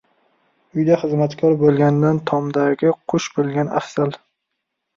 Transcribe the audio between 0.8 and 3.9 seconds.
xizmatkor bo‘lgandan tomdagi qush bo‘lgan